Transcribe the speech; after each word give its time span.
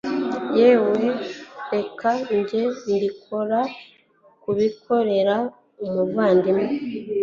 Yewe 0.59 1.03
reka 1.73 2.11
njye 2.37 2.61
mbikora 2.89 3.59
nkubikorera 4.39 5.35
umuvandimwe 5.85 6.65